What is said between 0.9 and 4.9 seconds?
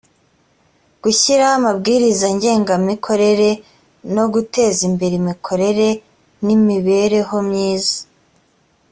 gushyiraho amabwiriza ngengamikorere no guteza